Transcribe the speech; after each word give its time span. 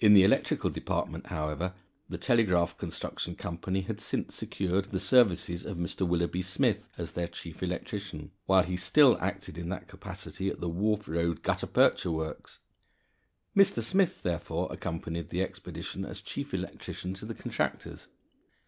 In 0.00 0.14
the 0.14 0.24
electrical 0.24 0.68
department, 0.68 1.26
however, 1.28 1.74
the 2.08 2.18
Telegraph 2.18 2.76
Construction 2.76 3.36
Company 3.36 3.82
had 3.82 4.00
since 4.00 4.34
secured 4.34 4.86
the 4.86 4.98
services 4.98 5.64
of 5.64 5.76
Mr. 5.76 6.04
Willoughby 6.04 6.42
Smith 6.42 6.88
as 6.98 7.12
their 7.12 7.28
chief 7.28 7.62
electrician, 7.62 8.32
while 8.46 8.64
he 8.64 8.76
still 8.76 9.16
acted 9.20 9.56
in 9.56 9.68
that 9.68 9.86
capacity 9.86 10.48
at 10.48 10.58
the 10.58 10.68
Wharf 10.68 11.06
Road 11.06 11.44
Gutta 11.44 11.68
Percha 11.68 12.10
Works. 12.10 12.58
Mr. 13.56 13.80
Smith, 13.80 14.24
therefore, 14.24 14.66
accompanied 14.72 15.30
the 15.30 15.42
expedition 15.42 16.04
as 16.04 16.20
chief 16.20 16.52
electrician 16.52 17.14
to 17.14 17.24
the 17.24 17.34
contractors. 17.34 18.08